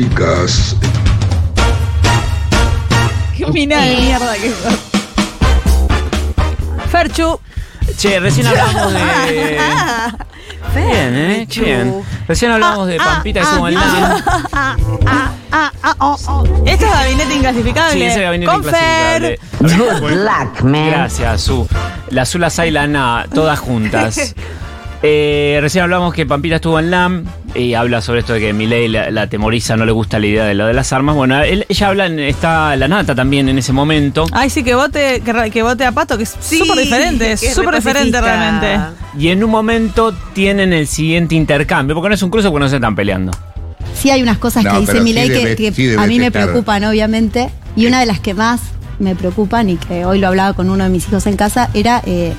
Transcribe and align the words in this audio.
Chicas, 0.00 0.76
Qué 3.36 3.46
mina 3.48 3.82
de 3.82 3.96
mierda 3.96 4.32
que 4.32 4.48
sos. 4.48 4.78
Ferchu. 6.90 7.38
Che, 7.98 8.18
recién 8.18 8.46
hablamos 8.46 8.94
de. 8.94 9.58
Bien, 10.74 11.14
¿eh? 11.14 11.46
Bien. 11.54 12.02
Recién 12.26 12.50
hablamos 12.50 12.86
de 12.86 12.96
Pampita 12.96 13.40
que 13.40 13.46
estuvo 13.46 13.68
en 13.68 13.74
LAN. 13.74 14.24
Ah, 14.52 14.76
ah, 15.52 15.94
oh, 15.98 16.16
oh. 16.28 16.44
Esto 16.64 16.86
es 16.86 16.92
gabinete 16.92 17.34
inclasificable. 17.34 17.92
Sí, 17.92 18.02
ese 18.02 18.22
gabinete 18.22 18.50
Con 18.50 18.64
Fer. 18.64 19.38
inclasificable. 19.60 20.90
Gracias, 20.90 21.42
Su. 21.42 21.68
La 22.08 22.24
Su, 22.24 22.38
la 22.38 22.50
y 22.66 22.70
la 22.70 22.86
Na, 22.86 23.26
todas 23.34 23.58
juntas. 23.58 24.34
Eh, 25.02 25.58
recién 25.62 25.82
hablamos 25.84 26.12
que 26.12 26.26
Pampita 26.26 26.56
estuvo 26.56 26.78
en 26.78 26.90
LAM 26.90 27.24
y 27.54 27.72
habla 27.72 28.02
sobre 28.02 28.20
esto 28.20 28.34
de 28.34 28.40
que 28.40 28.52
Milei 28.52 28.86
la, 28.86 29.10
la 29.10 29.28
temoriza, 29.28 29.74
no 29.76 29.86
le 29.86 29.92
gusta 29.92 30.18
la 30.18 30.26
idea 30.26 30.44
de 30.44 30.52
lo 30.54 30.66
de 30.66 30.74
las 30.74 30.92
armas. 30.92 31.16
Bueno, 31.16 31.42
él- 31.42 31.64
ella 31.70 31.88
habla, 31.88 32.06
en- 32.06 32.18
está 32.18 32.76
la 32.76 32.86
nata 32.86 33.14
también 33.14 33.48
en 33.48 33.56
ese 33.58 33.72
momento. 33.72 34.26
Ay, 34.32 34.50
sí, 34.50 34.62
que 34.62 34.74
vote, 34.74 35.22
que, 35.24 35.50
que 35.50 35.62
vote 35.62 35.86
a 35.86 35.92
Pato, 35.92 36.18
que 36.18 36.24
es 36.24 36.36
Sí, 36.40 36.58
súper 36.58 36.78
diferente, 36.84 37.32
es 37.32 37.54
súper 37.54 37.70
re 37.70 37.76
diferente 37.78 38.20
realmente. 38.20 38.78
Y 39.18 39.28
en 39.28 39.42
un 39.42 39.50
momento 39.50 40.14
tienen 40.34 40.72
el 40.74 40.86
siguiente 40.86 41.34
intercambio, 41.34 41.94
porque 41.96 42.10
no 42.10 42.14
es 42.14 42.22
un 42.22 42.30
cruce 42.30 42.48
porque 42.50 42.64
no 42.64 42.68
se 42.68 42.76
están 42.76 42.94
peleando. 42.94 43.32
Sí 43.94 44.10
hay 44.10 44.22
unas 44.22 44.36
cosas 44.38 44.64
No, 44.64 44.72
que 44.72 44.80
dice 44.80 45.00
Milei 45.00 45.28
sí 45.28 45.56
que, 45.56 45.72
sí 45.72 45.94
a 45.96 46.06
mí 46.06 46.18
me 46.18 46.30
preocupan, 46.30 46.84
obviamente. 46.84 47.48
Y 47.74 47.86
una 47.86 48.00
de 48.00 48.06
las 48.06 48.20
que 48.20 48.34
más 48.34 48.60
me 48.98 49.14
preocupan 49.14 49.70
y 49.70 49.76
que 49.76 50.04
hoy 50.04 50.18
lo 50.18 50.28
hablaba 50.28 50.52
con 50.52 50.68
uno 50.68 50.84
de 50.84 50.90
mis 50.90 51.08
hijos 51.08 51.26
en 51.26 51.36
casa 51.36 51.70
era 51.72 52.02
eh, 52.06 52.34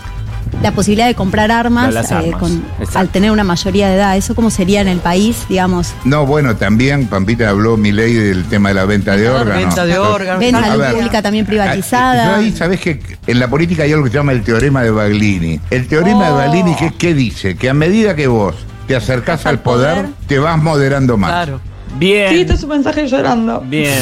la 0.61 0.71
posibilidad 0.73 1.07
de 1.07 1.15
comprar 1.15 1.51
armas, 1.51 1.93
eh, 1.95 2.13
armas, 2.13 2.39
con- 2.39 2.63
al 2.93 3.09
tener 3.09 3.31
una 3.31 3.43
mayoría 3.43 3.89
de 3.89 3.95
edad. 3.95 4.15
¿Eso 4.17 4.35
cómo 4.35 4.49
sería 4.49 4.81
en 4.81 4.87
el 4.87 4.99
país, 4.99 5.45
digamos? 5.49 5.93
no, 6.05 6.25
bueno, 6.25 6.55
también 6.55 7.07
Pampita 7.07 7.49
habló 7.49 7.77
mi 7.77 7.91
ley 7.91 8.13
del 8.13 8.45
tema 8.45 8.69
de 8.69 8.75
la 8.75 8.85
venta 8.85 9.15
de 9.15 9.29
órganos. 9.29 9.65
Venta 9.65 9.85
de 9.85 9.97
órganos. 9.97 10.39
Ven 10.39 10.55
A 10.55 10.61
salud 10.63 10.79
ver, 10.81 10.93
pública 10.95 11.21
también 11.21 11.45
Ah, 11.45 11.49
privatizada. 11.49 12.25
Yo 12.25 12.35
ahí, 12.41 12.51
¿sabés 12.51 12.79
que 12.79 12.99
En 13.27 13.39
la 13.39 13.47
política 13.49 13.83
hay 13.83 13.91
algo 13.93 14.03
que 14.05 14.11
se 14.11 14.17
llama 14.17 14.31
el 14.33 14.43
teorema 14.43 14.81
de 14.83 14.91
Baglini. 14.91 15.59
El 15.69 15.87
teorema 15.87 16.25
de 16.27 16.31
Oh. 16.31 16.35
Baglini, 16.35 16.75
¿qué, 16.75 16.93
qué 16.97 17.13
dice? 17.13 17.55
Que 17.55 17.69
a 17.69 17.73
medida 17.73 18.15
que 18.15 18.27
vos 18.27 18.55
te 18.87 18.95
acercás 18.95 19.45
al 19.45 19.59
poder, 19.59 20.05
te 20.27 20.37
vas 20.39 20.61
moderando 20.61 21.17
más. 21.17 21.31
Claro. 21.31 21.61
Bien. 21.95 22.57
su 22.57 22.67
mensaje 22.67 23.07
llorando. 23.07 23.61
Bien. 23.65 23.93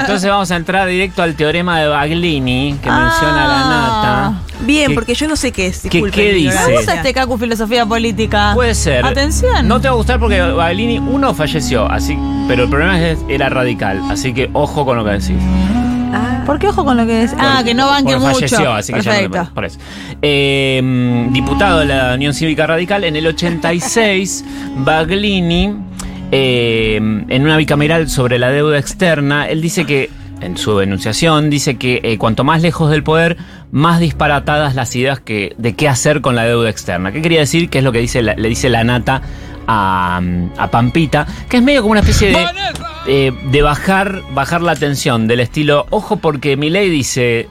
Entonces 0.00 0.28
vamos 0.30 0.50
a 0.50 0.56
entrar 0.56 0.88
directo 0.88 1.22
al 1.22 1.34
teorema 1.34 1.80
de 1.80 1.88
Baglini 1.88 2.76
que 2.82 2.88
Ah. 2.90 3.00
menciona 3.08 3.48
la 3.48 3.58
nata. 3.68 4.42
Bien, 4.60 4.88
¿Qué- 4.88 4.94
porque 4.94 5.14
yo 5.14 5.28
no 5.28 5.36
sé 5.36 5.52
qué 5.52 5.66
es. 5.66 5.82
qué- 5.82 6.32
dice? 6.32 6.58
Me 6.68 6.76
gusta 6.76 6.94
este 6.94 7.12
Cacu 7.12 7.36
Filosofía 7.38 7.84
Política. 7.86 8.52
Puede 8.54 8.74
ser. 8.74 9.04
Atención. 9.04 9.68
No 9.68 9.80
te 9.80 9.88
va 9.88 9.94
a 9.94 9.96
gustar 9.96 10.18
porque 10.18 10.40
Baglini, 10.40 10.98
uno, 10.98 11.34
falleció, 11.34 11.90
así, 11.90 12.18
pero 12.48 12.64
el 12.64 12.70
problema 12.70 12.98
es 13.00 13.18
que 13.20 13.34
era 13.34 13.48
radical, 13.50 14.00
así 14.10 14.32
que 14.32 14.48
ojo 14.54 14.84
con 14.84 14.96
lo 14.96 15.04
que 15.04 15.10
decís. 15.12 15.36
Ah, 16.14 16.42
¿Por 16.46 16.58
qué 16.58 16.68
ojo 16.68 16.84
con 16.84 16.96
lo 16.96 17.04
que 17.06 17.24
es? 17.24 17.34
Ah, 17.38 17.60
que 17.64 17.74
no 17.74 17.88
banque 17.88 18.16
mucho. 18.16 18.34
falleció, 18.34 18.72
así 18.72 18.92
que 18.92 19.02
ya 19.02 19.20
no 19.28 19.50
por 19.52 19.64
eso. 19.66 19.78
Eh, 20.22 20.80
mm, 20.82 21.32
diputado 21.32 21.80
de 21.80 21.86
la 21.86 22.14
Unión 22.14 22.32
Cívica 22.32 22.66
Radical, 22.66 23.04
en 23.04 23.16
el 23.16 23.26
86, 23.26 24.44
Baglini, 24.76 25.74
eh, 26.32 26.96
en 26.96 27.42
una 27.42 27.56
bicameral 27.56 28.08
sobre 28.08 28.38
la 28.38 28.50
deuda 28.50 28.78
externa, 28.78 29.48
él 29.48 29.60
dice 29.62 29.84
que, 29.86 30.10
en 30.40 30.56
su 30.58 30.76
denunciación, 30.78 31.48
dice 31.50 31.76
que 31.76 32.00
eh, 32.02 32.18
cuanto 32.18 32.44
más 32.44 32.62
lejos 32.62 32.90
del 32.90 33.02
poder, 33.02 33.36
más 33.72 34.00
disparatadas 34.00 34.74
las 34.74 34.94
ideas 34.96 35.20
que, 35.20 35.54
de 35.58 35.74
qué 35.74 35.88
hacer 35.88 36.20
con 36.20 36.36
la 36.36 36.44
deuda 36.44 36.68
externa. 36.70 37.10
¿Qué 37.12 37.22
quería 37.22 37.40
decir? 37.40 37.68
Que 37.70 37.78
es 37.78 37.84
lo 37.84 37.92
que 37.92 38.00
dice 38.00 38.22
la- 38.22 38.34
le 38.34 38.48
dice 38.48 38.68
la 38.68 38.84
nata 38.84 39.22
a, 39.66 40.20
a 40.58 40.70
Pampita, 40.70 41.26
que 41.48 41.56
es 41.58 41.62
medio 41.62 41.80
como 41.82 41.92
una 41.92 42.00
especie 42.00 42.28
de, 42.30 42.44
eh, 43.08 43.32
de 43.50 43.62
bajar, 43.62 44.22
bajar 44.32 44.62
la 44.62 44.76
tensión, 44.76 45.26
del 45.26 45.40
estilo, 45.40 45.86
ojo 45.90 46.16
porque 46.18 46.56
mi 46.56 46.70
ley 46.70 46.88
dice, 46.90 47.48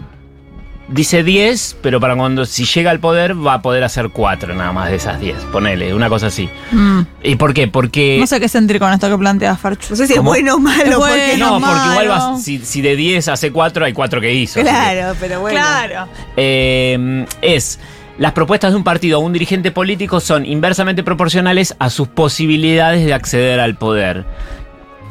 dice 0.88 1.24
10, 1.24 1.78
pero 1.82 2.00
para 2.00 2.16
cuando 2.16 2.46
si 2.46 2.66
llega 2.66 2.92
al 2.92 3.00
poder 3.00 3.36
va 3.36 3.56
a 3.56 3.62
poder 3.62 3.84
hacer 3.84 4.10
4 4.10 4.54
nada 4.56 4.72
más 4.72 4.90
de 4.90 4.98
esas 4.98 5.20
10, 5.20 5.36
ponele, 5.52 5.94
una 5.94 6.10
cosa 6.10 6.28
así. 6.28 6.50
Mm. 6.72 7.02
¿Y 7.24 7.36
por 7.36 7.54
qué? 7.54 7.68
Porque... 7.68 8.18
No 8.20 8.28
sé 8.28 8.40
qué 8.40 8.48
sentir 8.48 8.80
con 8.80 8.92
esto 8.94 9.10
que 9.10 9.18
plantea 9.18 9.56
Ferchu. 9.58 9.88
no 9.92 9.96
sé 9.96 10.08
si 10.08 10.14
es 10.14 10.22
bueno 10.22 10.56
o 10.56 10.60
malo. 10.60 10.84
Es 10.84 10.96
porque 10.96 11.14
bueno. 11.38 11.60
no, 11.60 11.68
porque 11.68 11.90
igual 11.90 12.08
malo. 12.08 12.34
va, 12.34 12.38
si, 12.40 12.60
si 12.60 12.82
de 12.82 12.96
10 12.96 13.28
hace 13.30 13.52
4, 13.52 13.86
hay 13.86 13.94
4 13.94 14.22
que 14.22 14.34
hizo. 14.34 14.56
que- 14.56 14.62
Claro, 14.64 15.16
pero 15.20 15.42
bueno. 15.42 15.58
Claro. 15.60 16.08
Eh, 16.38 17.26
es 17.42 17.80
las 18.18 18.32
propuestas 18.32 18.72
de 18.72 18.78
un 18.78 18.84
partido 18.84 19.20
o 19.20 19.22
un 19.22 19.34
dirigente 19.34 19.72
político 19.72 20.20
son 20.20 20.46
inversamente 20.46 21.04
proporcionales 21.04 21.76
a 21.80 21.90
sus 21.90 22.08
posibilidades 22.08 23.06
de 23.06 23.14
acceder 23.14 23.60
al 23.60 23.76
poder. 23.76 24.26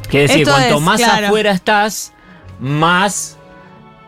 Quiere 0.09 0.27
decir, 0.27 0.41
Esto 0.41 0.51
cuanto 0.53 0.75
es, 0.77 0.81
más 0.81 1.01
claro. 1.01 1.27
afuera 1.27 1.51
estás, 1.51 2.13
más 2.59 3.37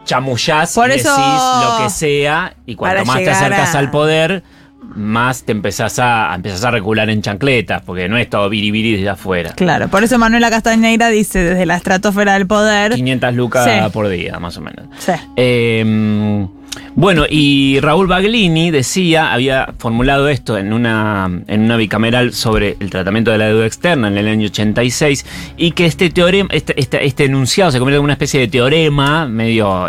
chamullás 0.08 0.74
Por 0.74 0.90
y 0.90 0.94
eso- 0.96 1.10
decís 1.16 1.42
lo 1.64 1.78
que 1.84 1.90
sea, 1.92 2.56
y 2.66 2.76
cuanto 2.76 2.96
Para 2.96 3.06
más 3.06 3.16
te 3.18 3.22
llegar 3.22 3.36
acercas 3.36 3.76
a- 3.76 3.80
al 3.80 3.92
poder, 3.92 4.44
más 4.82 5.44
te 5.44 5.52
empezás 5.52 6.00
a, 6.00 6.34
empezás 6.34 6.64
a 6.64 6.72
recular 6.72 7.10
en 7.10 7.22
chancletas, 7.22 7.82
porque 7.84 8.08
no 8.08 8.18
es 8.18 8.30
todo 8.30 8.50
biribiri 8.50 8.94
desde 8.94 9.10
afuera. 9.10 9.54
Claro, 9.54 9.88
por 9.90 10.04
eso 10.04 10.18
Manuela 10.18 10.50
Castañeira 10.50 11.10
dice 11.10 11.40
desde 11.44 11.66
la 11.66 11.76
estratosfera 11.76 12.34
del 12.34 12.48
poder. 12.48 12.94
500 12.96 13.34
lucas 13.36 13.66
Sí. 13.66 13.92
por 13.92 14.08
día, 14.10 14.40
más 14.40 14.58
o 14.58 14.62
menos. 14.62 14.86
Sí. 15.00 15.12
Eh, 15.36 16.46
bueno, 16.96 17.26
y 17.30 17.80
Raúl 17.80 18.08
Baglini 18.08 18.72
decía, 18.72 19.32
había 19.34 19.74
formulado 19.78 20.30
esto 20.30 20.58
en 20.58 20.74
una, 20.74 21.30
en 21.48 21.62
una 21.62 21.78
bicameral 21.78 22.34
sobre 22.34 22.76
el 22.80 22.90
tratamiento 22.90 23.32
de 23.32 23.38
la 23.38 23.46
deuda 23.48 23.66
externa 23.66 24.08
en 24.08 24.18
el 24.18 24.28
año 24.28 24.48
86, 24.48 25.26
y 25.58 25.72
que 25.72 25.86
este 25.86 26.10
teorema, 26.10 26.50
este, 26.52 26.80
este, 26.80 27.06
este 27.06 27.26
enunciado 27.26 27.72
se 27.72 27.80
convierte 27.80 27.98
en 28.00 28.04
una 28.04 28.14
especie 28.14 28.40
de 28.40 28.48
teorema, 28.48 29.28
medio 29.28 29.88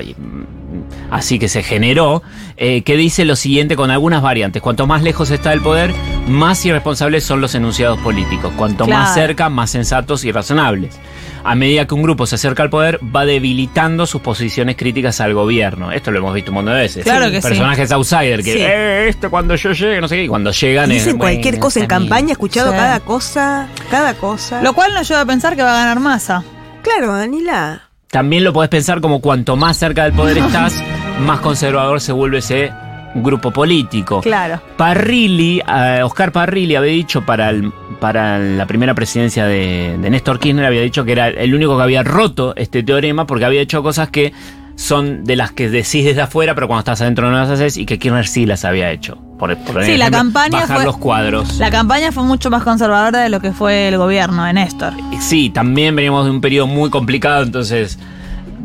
así 1.11 1.39
que 1.39 1.49
se 1.49 1.63
generó, 1.63 2.23
eh, 2.57 2.83
que 2.83 2.97
dice 2.97 3.25
lo 3.25 3.37
siguiente 3.37 3.77
con 3.77 3.91
algunas 3.91 4.23
variantes. 4.23 4.63
Cuanto 4.63 4.87
más 4.87 5.03
lejos 5.03 5.31
está 5.31 5.51
del 5.51 5.61
poder, 5.61 5.93
más 6.27 6.65
irresponsables 6.65 7.25
son 7.25 7.41
los 7.41 7.55
enunciados 7.55 7.99
políticos. 8.01 8.53
Cuanto 8.57 8.87
más 8.87 9.15
cerca, 9.15 9.49
más 9.49 9.71
sensatos 9.71 10.25
y 10.25 10.33
razonables. 10.33 10.99
A 11.45 11.55
medida 11.55 11.87
que 11.87 11.95
un 11.95 12.03
grupo 12.03 12.27
se 12.27 12.35
acerca 12.35 12.63
al 12.65 12.69
poder, 12.71 12.99
va 13.15 13.25
debilitando 13.25 14.07
sus 14.07 14.21
posiciones 14.21 14.77
críticas 14.77 15.21
al 15.21 15.35
gobierno. 15.35 15.93
Esto 15.93 16.11
lo 16.11 16.19
hemos 16.19 16.35
visto 16.35 16.51
un 16.51 16.57
montón 16.57 16.75
de 16.75 16.81
veces. 16.81 17.05
Claro 17.05 17.31
que 17.31 17.41
sí. 17.41 17.49
Personajes 17.49 17.93
outsider 17.93 18.43
que, 18.43 18.53
Sí. 18.53 18.59
eh, 18.61 19.09
esto 19.09 19.31
cuando 19.31 19.55
yo 19.55 19.73
llegue, 19.73 20.01
no 20.01 20.09
sé 20.09 20.17
qué, 20.17 20.25
y 20.25 20.29
cuando 20.29 20.51
llegan... 20.51 20.91
es, 20.91 21.05
Dicen 21.05 21.17
cualquier 21.19 21.55
bueno, 21.55 21.65
cosa 21.65 21.81
en 21.81 21.87
campaña, 21.87 22.29
he 22.31 22.33
escuchado 22.33 22.71
Sí. 22.73 22.77
cada 22.77 23.01
cosa, 23.01 23.69
cada 23.91 24.15
cosa. 24.15 24.63
Lo 24.63 24.75
cual 24.75 24.93
nos 24.95 25.09
lleva 25.09 25.21
a 25.23 25.27
pensar 25.27 25.55
que 25.57 25.63
va 25.63 25.73
a 25.73 25.85
ganar 25.85 26.01
masa. 26.01 26.43
Claro, 26.83 27.15
Danila. 27.15 27.88
También 28.11 28.43
lo 28.45 28.53
podés 28.53 28.71
pensar 28.71 29.01
como 29.01 29.21
cuanto 29.21 29.57
más 29.57 29.77
cerca 29.77 30.05
del 30.05 30.13
poder 30.15 30.39
estás, 30.39 30.83
más 31.27 31.41
conservador 31.41 32.01
se 32.01 32.13
vuelve 32.13 32.39
ese 32.39 32.73
grupo 33.15 33.51
político. 33.51 34.21
Claro. 34.21 34.61
Parrilli, 34.77 35.61
eh, 35.61 36.01
Oscar 36.03 36.33
Parrilli 36.33 36.75
había 36.75 36.93
dicho 36.93 37.25
para, 37.25 37.51
el- 37.51 37.73
para 38.01 38.39
la 38.39 38.67
primera 38.67 38.95
presidencia 38.95 39.45
de, 39.47 39.97
de 40.01 40.11
Néstor 40.11 40.39
Kirchner, 40.39 40.65
había 40.65 40.83
dicho 40.83 41.05
que 41.05 41.13
era 41.13 41.29
el 41.29 41.55
único 41.55 41.77
que 41.77 41.83
había 41.83 42.03
roto 42.03 42.55
este 42.57 42.83
teorema 42.83 43.27
porque 43.27 43.45
había 43.45 43.61
hecho 43.61 43.83
cosas 43.83 44.09
que 44.11 44.33
son 44.79 45.25
de 45.25 45.35
las 45.35 45.51
que 45.51 45.69
decís 45.69 46.05
desde 46.05 46.21
afuera, 46.21 46.55
pero 46.55 46.69
cuando 46.69 46.79
estás 46.81 47.01
adentro 47.01 47.29
no 47.29 47.37
las 47.37 47.51
haces 47.51 47.77
y 47.77 47.85
que 47.85 47.99
Kirchner 47.99 48.29
sí 48.29 48.47
las 48.47 48.65
había 48.65 48.93
hecho. 48.93 49.19
Por, 49.37 49.57
por 49.59 49.85
Sí, 49.85 49.97
la 49.97 50.09
campaña 50.09 50.61
bajar 50.61 50.77
fue- 50.77 50.85
los 50.85 50.99
cuadros. 50.99 51.59
La 51.59 51.69
campaña 51.73 52.13
fue 52.13 52.23
mucho 52.23 52.49
más 52.49 52.63
conservadora 52.63 53.19
de 53.25 53.29
lo 53.29 53.41
que 53.41 53.51
fue 53.53 53.89
el 53.89 53.97
gobierno 53.99 54.45
de 54.45 54.53
Néstor. 54.53 54.93
Sí, 55.21 55.51
también 55.51 55.97
veníamos 55.97 56.27
de 56.27 56.31
un 56.31 56.41
periodo 56.41 56.69
muy 56.69 56.91
complicado, 56.91 57.43
entonces 57.43 57.99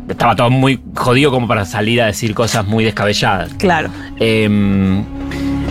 estaba 0.08 0.36
todo 0.36 0.50
muy 0.50 0.80
jodido 0.94 1.32
como 1.32 1.48
para 1.48 1.64
salir 1.64 2.00
a 2.00 2.06
decir 2.06 2.32
cosas 2.32 2.64
muy 2.64 2.84
descabelladas. 2.84 3.52
Claro. 3.54 3.88
Eh, 4.20 5.02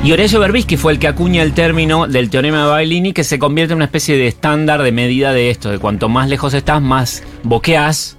y 0.04 0.12
Horacio 0.12 0.42
Berbisky 0.42 0.75
fue 0.75 0.92
el 0.92 1.00
que 1.00 1.07
acuña 1.07 1.42
el 1.42 1.54
término 1.54 2.06
del 2.07 2.30
teorema 2.30 2.63
de 2.66 2.69
Baglini 2.69 3.13
que 3.13 3.24
se 3.24 3.40
convierte 3.40 3.72
en 3.72 3.78
una 3.78 3.86
especie 3.86 4.18
de 4.18 4.28
estándar 4.28 4.84
de 4.84 4.92
medida 4.92 5.31
de 5.31 5.50
esto, 5.51 5.69
de 5.72 5.80
cuanto 5.80 6.10
más 6.10 6.28
lejos 6.28 6.54
estás, 6.54 6.81
más 6.81 7.24
boqueás, 7.44 8.18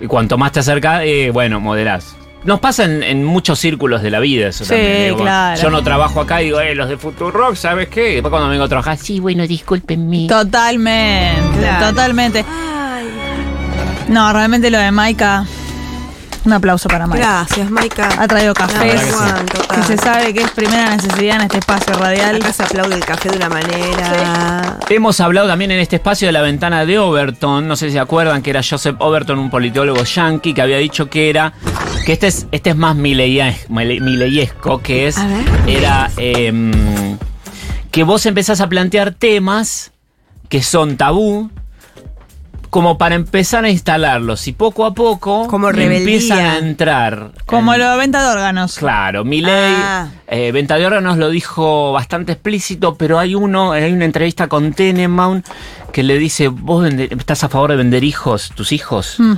y 0.00 0.06
cuanto 0.06 0.38
más 0.38 0.52
te 0.52 0.60
acercas, 0.60 1.02
eh, 1.04 1.30
bueno, 1.32 1.60
moderás. 1.60 2.16
nos 2.44 2.60
pasa 2.60 2.84
en, 2.84 3.02
en 3.02 3.24
muchos 3.24 3.58
círculos 3.58 4.00
de 4.02 4.10
la 4.10 4.20
vida 4.20 4.48
eso 4.48 4.64
Sí, 4.64 4.70
también. 4.70 5.16
claro. 5.16 5.60
Yo 5.60 5.70
no 5.70 5.82
trabajo 5.82 6.20
acá 6.20 6.40
y 6.40 6.46
digo, 6.46 6.60
eh, 6.60 6.74
los 6.74 6.88
de 6.88 6.96
Futurock, 6.96 7.54
¿sabes 7.56 7.88
qué? 7.88 8.10
Y 8.10 8.14
después 8.14 8.30
cuando 8.30 8.48
vengo 8.48 8.64
a 8.64 8.68
trabajar, 8.68 8.96
sí, 8.96 9.18
bueno, 9.20 9.46
discúlpenme. 9.46 10.26
Totalmente, 10.28 11.58
Claro. 11.58 11.86
totalmente. 11.88 12.44
Ay, 12.48 13.06
No, 14.08 14.32
realmente 14.32 14.70
lo 14.70 14.78
de 14.78 14.90
Maika. 14.92 15.44
Un 16.48 16.54
aplauso 16.54 16.88
para 16.88 17.06
Maika. 17.06 17.44
gracias, 17.44 17.70
Maika. 17.70 18.08
Ha 18.18 18.26
traído 18.26 18.54
café. 18.54 18.78
verdad 18.86 19.44
que 19.44 19.56
sí. 19.58 19.68
Que 19.74 19.82
se 19.82 19.98
sabe 19.98 20.32
que 20.32 20.40
es 20.40 20.50
primera 20.52 20.96
necesidad 20.96 21.36
en 21.36 21.42
este 21.42 21.58
espacio 21.58 21.92
radial. 21.92 22.36
Acá 22.36 22.52
se 22.54 22.62
aplaude 22.62 22.94
el 22.94 23.04
café 23.04 23.28
de 23.28 23.36
una 23.36 23.50
manera. 23.50 24.78
Hemos 24.88 25.20
hablado 25.20 25.46
también 25.46 25.70
en 25.72 25.78
este 25.78 25.96
espacio 25.96 26.26
de 26.26 26.32
la 26.32 26.40
ventana 26.40 26.86
de 26.86 26.98
Overton, 26.98 27.68
no 27.68 27.76
sé 27.76 27.88
si 27.88 27.92
se 27.92 27.98
acuerdan 28.00 28.40
que 28.40 28.48
era 28.48 28.62
Joseph 28.66 28.96
Overton, 28.98 29.38
un 29.38 29.50
politólogo 29.50 30.02
yankee, 30.04 30.54
que 30.54 30.62
había 30.62 30.78
dicho 30.78 31.10
que 31.10 31.28
era, 31.28 31.52
que 32.06 32.14
este 32.14 32.28
es, 32.28 32.46
este 32.50 32.70
es 32.70 32.76
más 32.76 32.96
mileye- 32.96 33.54
mile- 33.68 34.00
mileyesco, 34.00 34.80
que 34.80 35.06
es, 35.08 35.18
A 35.18 35.26
ver. 35.26 35.44
era 35.66 36.10
em, 36.16 37.18
que 37.90 38.04
vos 38.04 38.24
empezás 38.24 38.62
a 38.62 38.68
plantear 38.70 39.12
temas 39.12 39.92
que 40.48 40.62
son 40.62 40.96
tabú, 40.96 41.50
como 42.70 42.98
para 42.98 43.14
empezar 43.14 43.64
a 43.64 43.70
instalarlos 43.70 44.46
y 44.48 44.52
poco 44.52 44.84
a 44.84 44.94
poco 44.94 45.46
Como 45.48 45.70
empiezan 45.70 46.38
a 46.38 46.58
entrar. 46.58 47.32
Como 47.46 47.72
en- 47.74 47.80
la 47.80 47.96
venta 47.96 48.22
de 48.22 48.28
órganos. 48.30 48.76
Claro, 48.78 49.24
Milei, 49.24 49.52
Ah. 49.54 50.08
eh, 50.26 50.52
Venta 50.52 50.76
de 50.76 50.86
órganos 50.86 51.16
lo 51.18 51.30
dijo 51.30 51.92
bastante 51.92 52.32
explícito, 52.32 52.94
pero 52.96 53.18
hay 53.18 53.34
uno, 53.34 53.72
hay 53.72 53.92
una 53.92 54.04
entrevista 54.04 54.48
con 54.48 54.72
Tenenbaum 54.72 55.42
que 55.92 56.02
le 56.02 56.18
dice, 56.18 56.48
¿vos 56.48 56.84
vende- 56.84 57.08
estás 57.18 57.44
a 57.44 57.48
favor 57.48 57.70
de 57.70 57.76
vender 57.76 58.04
hijos, 58.04 58.50
tus 58.54 58.72
hijos? 58.72 59.16
Mm. 59.18 59.34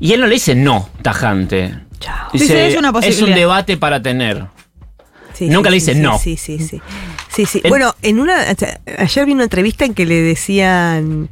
Y 0.00 0.12
él 0.12 0.20
no 0.20 0.26
le 0.26 0.34
dice 0.34 0.54
no, 0.54 0.88
tajante. 1.02 1.74
Chao. 1.98 2.28
Dice, 2.32 2.68
"Es 2.68 2.76
una 2.78 2.88
es 2.88 2.94
un 2.94 3.00
posibilidad". 3.02 3.36
debate 3.36 3.76
para 3.76 4.00
tener. 4.00 4.46
Sí, 5.34 5.48
Nunca 5.48 5.68
sí, 5.68 5.70
le 5.70 5.74
dice 5.74 5.94
sí, 5.94 6.00
no. 6.00 6.18
Sí, 6.18 6.36
sí, 6.36 6.58
sí. 6.58 6.80
Sí, 7.34 7.46
sí. 7.46 7.60
En- 7.62 7.70
Bueno, 7.70 7.94
en 8.02 8.18
una. 8.20 8.44
Ayer 8.98 9.26
vi 9.26 9.32
una 9.32 9.44
entrevista 9.44 9.84
en 9.84 9.94
que 9.94 10.04
le 10.06 10.20
decían. 10.20 11.28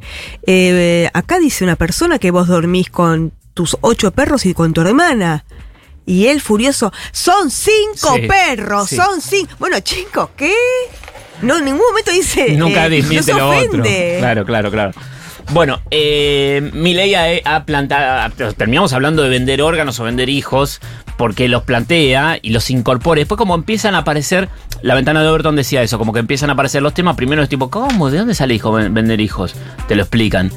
eh, 0.47 1.11
acá 1.13 1.39
dice 1.39 1.65
una 1.65 1.77
persona 1.77 2.19
que 2.19 2.31
vos 2.31 2.47
dormís 2.49 2.89
con 2.91 3.33
tus 3.55 3.77
ocho 3.81 4.11
perros 4.13 4.47
y 4.47 4.55
con 4.55 4.73
tu 4.73 4.81
hermana. 4.83 5.45
Y 6.07 6.29
él 6.29 6.41
furioso, 6.41 6.91
son 7.13 7.51
cinco 7.51 8.15
Sí, 8.15 8.27
perros, 8.29 8.89
sí. 8.89 8.97
son 8.97 9.21
cinco. 9.21 9.53
Bueno, 9.59 9.79
chicos, 9.81 10.31
¿qué? 10.37 10.55
No, 11.43 11.59
en 11.59 11.67
ningún 11.67 11.83
momento 11.89 12.11
dice. 12.13 12.53
Nunca 12.55 12.87
eh, 12.87 12.91
desmiente 12.91 13.33
no 13.33 13.39
se 13.39 13.43
lo 13.45 13.51
otro. 13.51 13.83
Claro, 14.19 14.45
claro, 14.47 14.71
claro. 14.71 14.93
Bueno, 15.51 15.81
eh, 15.91 16.71
Milei 16.75 17.15
ha, 17.15 17.57
ha 17.57 17.65
plantado, 17.65 18.31
terminamos 18.57 18.93
hablando 18.93 19.23
de 19.23 19.31
vender 19.31 19.63
órganos 19.63 19.99
o 19.99 20.05
vender 20.05 20.29
hijos, 20.29 20.81
porque 21.17 21.49
los 21.49 21.63
plantea 21.63 22.39
y 22.43 22.51
los 22.51 22.69
incorpora. 22.71 23.19
Después 23.21 23.39
como 23.39 23.55
empiezan 23.55 23.95
a 23.95 23.99
aparecer, 23.99 24.51
la 24.83 24.95
ventana 24.95 25.23
de 25.23 25.29
Overton 25.29 25.57
decía 25.57 25.83
eso, 25.83 25.99
como 25.99 26.13
que 26.13 26.21
empiezan 26.21 26.51
a 26.51 26.53
aparecer 26.53 26.83
los 26.83 26.93
temas, 26.93 27.17
primero 27.17 27.43
es 27.43 27.49
tipo, 27.49 27.71
¿cómo? 27.71 28.11
¿De 28.11 28.19
dónde 28.19 28.35
sale 28.35 28.55
hijo 28.55 28.73
ven- 28.73 28.93
vender 28.93 29.21
hijos? 29.23 29.55
Te 29.89 29.97
lo 29.97 30.03
explican. 30.03 30.51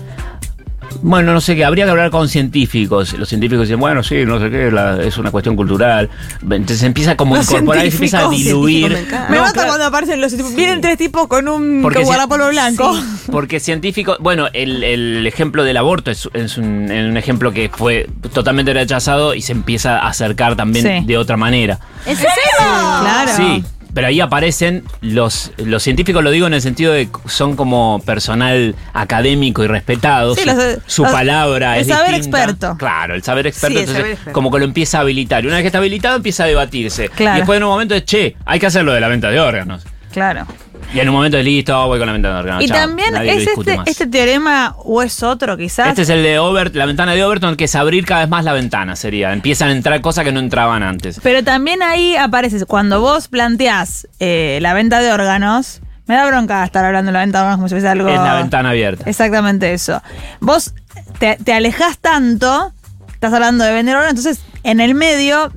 Bueno, 1.03 1.33
no 1.33 1.41
sé 1.41 1.55
qué, 1.55 1.65
habría 1.65 1.85
que 1.85 1.91
hablar 1.91 2.11
con 2.11 2.29
científicos. 2.29 3.13
Los 3.13 3.27
científicos 3.29 3.67
dicen, 3.67 3.79
bueno, 3.79 4.03
sí, 4.03 4.23
no 4.25 4.39
sé 4.39 4.49
qué, 4.51 4.69
la- 4.71 5.01
es 5.01 5.17
una 5.17 5.31
cuestión 5.31 5.55
cultural. 5.55 6.09
Entonces 6.43 6.83
empieza 6.83 7.17
como 7.17 7.35
a 7.35 7.39
Los 7.39 7.49
incorporar 7.49 7.85
y 7.85 7.89
se 7.91 7.95
empieza 7.97 8.17
a 8.17 8.21
científicos, 8.29 8.45
diluir. 8.53 8.87
científicos 8.91 9.19
me 9.29 9.35
No, 9.37 9.41
mata 9.41 9.53
claro. 9.53 9.67
cuando 9.69 9.85
aparecen 9.87 10.21
los 10.21 10.55
Vienen 10.55 10.81
tres 10.81 10.97
tipos 10.97 11.27
con 11.27 11.47
un 11.47 11.79
Porque 11.81 12.03
guardapolvo 12.03 12.49
blanco. 12.49 12.95
Porque 13.31 13.59
científicos, 13.59 14.17
bueno, 14.19 14.47
el, 14.53 14.83
el 14.83 15.25
ejemplo 15.27 15.63
del 15.63 15.77
aborto 15.77 16.11
es, 16.11 16.29
es 16.33 16.57
un, 16.57 16.91
un 16.91 17.17
ejemplo 17.17 17.51
que 17.51 17.69
fue 17.73 18.07
totalmente 18.33 18.73
rechazado 18.73 19.33
y 19.33 19.41
se 19.41 19.53
empieza 19.53 19.97
a 19.99 20.07
acercar 20.09 20.55
también 20.55 20.85
Sí. 20.85 21.05
de 21.05 21.17
otra 21.17 21.35
manera. 21.37 21.79
¿Es 22.05 22.11
en 22.11 22.17
serio? 22.17 22.31
Claro. 22.57 23.31
Sí, 23.35 23.63
pero 23.93 24.07
ahí 24.07 24.19
aparecen 24.21 24.83
los, 25.01 25.51
los 25.57 25.83
científicos, 25.83 26.23
lo 26.23 26.31
digo 26.31 26.47
en 26.47 26.53
el 26.53 26.61
sentido 26.61 26.93
de 26.93 27.07
que 27.07 27.29
son 27.29 27.55
como 27.55 28.01
personal 28.05 28.75
académico 28.93 29.63
y 29.63 29.67
respetado. 29.67 30.35
Sí, 30.35 30.41
su, 30.41 30.47
los- 30.47 30.77
su 30.87 31.03
los- 31.03 31.11
palabra 31.11 31.75
el 31.75 31.81
es 31.81 31.87
saber 31.87 32.15
distinta. 32.15 32.37
experto. 32.43 32.77
Claro, 32.77 33.15
el 33.15 33.23
saber 33.23 33.47
experto. 33.47 33.73
Sí, 33.75 33.79
entonces, 33.81 34.01
saber 34.01 34.11
experto. 34.13 34.33
como 34.33 34.51
que 34.51 34.59
lo 34.59 34.65
empieza 34.65 34.97
a 34.97 35.01
habilitar. 35.01 35.43
Y 35.43 35.47
una 35.47 35.55
vez 35.57 35.63
que 35.63 35.67
está 35.67 35.79
habilitado, 35.79 36.15
empieza 36.17 36.43
a 36.43 36.47
debatirse. 36.47 37.09
Claro. 37.09 37.35
Y 37.35 37.39
después 37.39 37.57
en 37.57 37.63
un 37.63 37.69
momento 37.69 37.95
es, 37.95 38.05
che, 38.05 38.35
hay 38.45 38.59
que 38.59 38.65
hacerlo 38.67 38.93
de 38.93 39.01
la 39.01 39.07
venta 39.07 39.29
de 39.29 39.39
órganos. 39.39 39.83
Claro. 40.11 40.45
Y 40.93 40.99
en 40.99 41.07
un 41.07 41.15
momento 41.15 41.37
es 41.37 41.45
listo, 41.45 41.87
voy 41.87 41.99
con 41.99 42.07
la 42.07 42.13
venta 42.13 42.33
de 42.33 42.39
órganos. 42.39 42.63
y 42.63 42.67
chao, 42.67 42.77
también 42.77 43.15
es 43.15 43.47
este, 43.47 43.79
este 43.85 44.07
teorema 44.07 44.75
o 44.77 45.01
es 45.01 45.23
otro 45.23 45.55
quizás. 45.57 45.89
Este 45.89 46.01
es 46.01 46.09
el 46.09 46.21
de 46.21 46.39
Overt, 46.39 46.75
la 46.75 46.85
ventana 46.85 47.13
de 47.13 47.23
Overton, 47.23 47.55
que 47.55 47.65
es 47.65 47.75
abrir 47.75 48.05
cada 48.05 48.21
vez 48.21 48.29
más 48.29 48.43
la 48.43 48.53
ventana, 48.53 48.95
sería. 48.95 49.31
Empiezan 49.31 49.69
a 49.69 49.71
entrar 49.71 50.01
cosas 50.01 50.25
que 50.25 50.31
no 50.31 50.39
entraban 50.39 50.83
antes. 50.83 51.19
Pero 51.23 51.43
también 51.43 51.81
ahí 51.81 52.15
aparece, 52.15 52.65
cuando 52.65 52.99
vos 52.99 53.29
planteás 53.29 54.07
eh, 54.19 54.59
la 54.61 54.73
venta 54.73 54.99
de 54.99 55.13
órganos, 55.13 55.81
me 56.07 56.15
da 56.15 56.25
bronca 56.27 56.63
estar 56.65 56.83
hablando 56.83 57.09
de 57.09 57.13
la 57.13 57.19
venta 57.19 57.37
de 57.37 57.43
órganos 57.43 57.57
como 57.57 57.69
si 57.69 57.75
fuese 57.75 57.87
algo... 57.87 58.09
Es 58.09 58.15
la 58.15 58.35
ventana 58.35 58.71
abierta. 58.71 59.09
Exactamente 59.09 59.73
eso. 59.73 60.01
Vos 60.41 60.73
te, 61.19 61.37
te 61.41 61.53
alejás 61.53 61.99
tanto, 61.99 62.73
estás 63.13 63.33
hablando 63.33 63.63
de 63.63 63.71
vender 63.71 63.95
órganos, 63.95 64.17
entonces 64.17 64.43
en 64.63 64.81
el 64.81 64.93
medio, 64.93 65.53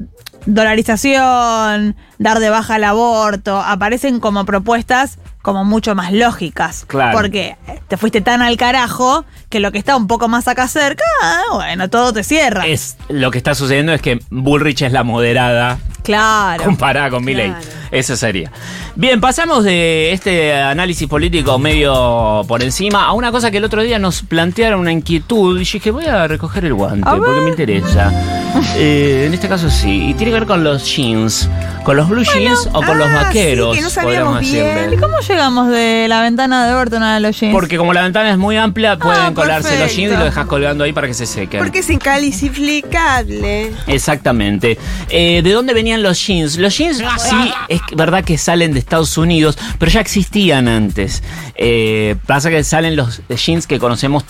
dolarización, 0.47 1.97
dar 2.19 2.41
de 2.41 2.51
baja 2.51 2.77
el 2.77 2.85
aborto, 2.85 3.61
aparecen 3.61 4.21
como 4.21 4.45
propuestas 4.45 5.19
como 5.45 5.63
mucho 5.63 5.95
más 5.95 6.11
lógicas. 6.11 6.87
Claro. 6.87 7.19
Porque 7.19 7.59
te 7.87 7.99
fuiste 7.99 8.23
tan 8.23 8.41
al 8.41 8.57
carajo 8.57 9.27
que 9.51 9.61
lo 9.61 9.73
que 9.73 9.79
está 9.79 9.95
un 9.95 10.07
poco 10.07 10.27
más 10.27 10.49
acá 10.49 10.67
cerca, 10.69 11.05
bueno, 11.53 11.91
todo 11.91 12.15
te 12.15 12.25
cierra. 12.25 12.67
Es, 12.67 12.97
lo 13.11 13.31
que 13.31 13.37
está 13.37 13.55
sucediendo 13.55 13.93
es 13.93 14.01
que 14.01 14.21
Bullrich 14.31 14.81
es 14.81 14.93
la 14.93 15.05
moderada 15.05 15.79
claro. 16.03 16.65
comparada 16.65 17.11
con 17.11 17.25
Milley. 17.25 17.51
Claro. 17.51 17.67
Eso 17.91 18.17
sería. 18.17 18.51
Bien, 18.97 19.21
pasamos 19.21 19.65
de 19.65 20.13
este 20.13 20.55
análisis 20.55 21.07
político 21.09 21.59
medio 21.59 22.43
por 22.49 22.63
encima 22.63 23.05
a 23.05 23.13
una 23.13 23.31
cosa 23.31 23.51
que 23.51 23.59
el 23.59 23.65
otro 23.65 23.83
día 23.83 23.99
nos 23.99 24.23
plantearon 24.23 24.81
una 24.81 24.93
inquietud. 24.93 25.57
Y 25.57 25.61
dije, 25.61 25.91
voy 25.91 26.07
a 26.07 26.27
recoger 26.27 26.65
el 26.65 26.75
guante 26.75 27.09
porque 27.09 27.41
me 27.41 27.51
interesa. 27.51 28.13
Eh, 28.77 29.25
en 29.27 29.35
este 29.35 29.49
caso 29.49 29.69
sí. 29.69 30.11
Y 30.11 30.15
tiene 30.15 30.31
que 30.31 30.39
ver 30.39 30.47
con 30.47 30.63
los 30.63 30.85
jeans. 30.95 31.49
¿Con 31.83 31.97
los 31.97 32.09
blue 32.09 32.23
jeans 32.23 32.69
o 32.73 32.83
con 32.83 32.99
los 32.99 33.09
ah, 33.09 33.19
sí, 33.19 33.25
vaqueros? 33.25 33.77
que 33.77 33.83
no 33.83 33.91
sabíamos 33.91 34.41
bien. 34.41 34.65
decirle. 34.65 34.97
¿Y 34.97 34.99
cómo 34.99 35.21
llegamos 35.35 35.69
de 35.69 36.07
la 36.09 36.23
ventana 36.23 36.67
de 36.67 36.75
Overton 36.75 37.03
a 37.03 37.21
los 37.21 37.39
jeans? 37.39 37.53
Porque 37.53 37.77
como 37.77 37.93
la 37.93 38.03
ventana 38.03 38.31
es 38.31 38.39
muy 38.39 38.57
amplia, 38.57 38.97
pueden 38.99 39.21
Ah, 39.21 39.33
colarse 39.35 39.79
los 39.79 39.95
jeans 39.95 40.13
y 40.15 40.17
lo 40.17 40.25
dejas 40.25 40.47
colgando 40.47 40.85
ahí 40.85 40.93
para 40.93 41.07
que 41.07 41.15
se 41.15 41.27
sequen. 41.27 41.61
Porque 41.61 41.81
es 41.81 41.91
incalificable. 41.91 43.73
Exactamente. 43.87 44.79
Eh, 45.09 45.41
¿De 45.43 45.53
dónde 45.53 45.75
venían 45.75 46.03
los 46.03 46.25
jeans? 46.27 46.57
Los 46.59 46.77
jeans 46.79 46.99
sí, 47.19 47.53
es 47.69 47.81
verdad 47.97 48.25
que 48.25 48.39
salen 48.39 48.73
de 48.73 48.79
Estados 48.79 49.17
Unidos, 49.19 49.59
pero 49.79 49.91
ya 49.91 50.01
existían 50.01 50.69
antes. 50.69 51.23
Eh, 51.57 52.17
pasa 52.27 52.51
que 52.51 52.63
salen 52.65 52.97
los 52.97 53.23
jeans 53.29 53.67
que 53.67 53.79
conocemos 53.79 54.25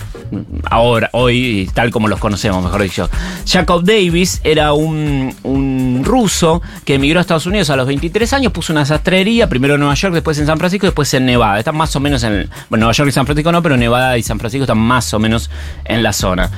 ahora, 0.70 1.10
hoy, 1.12 1.70
tal 1.74 1.90
como 1.90 2.08
los 2.08 2.18
conocemos, 2.18 2.62
mejor 2.62 2.82
dicho. 2.82 3.10
Jacob 3.46 3.84
Davis 3.84 4.40
era 4.44 4.72
un, 4.72 5.34
un 5.42 5.93
ruso 6.04 6.62
que 6.84 6.94
emigró 6.94 7.18
a 7.18 7.22
Estados 7.22 7.46
Unidos 7.46 7.70
a 7.70 7.76
los 7.76 7.86
23 7.86 8.32
años, 8.32 8.52
puso 8.52 8.72
una 8.72 8.84
sastrería, 8.84 9.48
primero 9.48 9.74
en 9.74 9.80
Nueva 9.80 9.94
York, 9.94 10.14
después 10.14 10.38
en 10.38 10.46
San 10.46 10.58
Francisco, 10.58 10.86
después 10.86 11.12
en 11.14 11.26
Nevada. 11.26 11.58
Están 11.58 11.76
más 11.76 11.94
o 11.96 12.00
menos 12.00 12.22
en... 12.22 12.48
Bueno, 12.68 12.84
Nueva 12.84 12.92
York 12.92 13.08
y 13.08 13.12
San 13.12 13.26
Francisco 13.26 13.52
no, 13.52 13.62
pero 13.62 13.76
Nevada 13.76 14.16
y 14.18 14.22
San 14.22 14.38
Francisco 14.38 14.64
están 14.64 14.78
más 14.78 15.12
o 15.14 15.18
menos 15.18 15.50
en 15.84 16.02
la 16.02 16.12
zona. 16.12 16.50